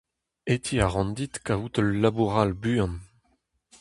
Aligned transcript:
Hetiñ 0.49 0.79
a 0.85 0.87
ran 0.87 1.09
dit 1.17 1.35
kavout 1.45 1.75
ul 1.81 1.89
labour 2.01 2.31
all 2.41 2.53
buan. 2.61 2.93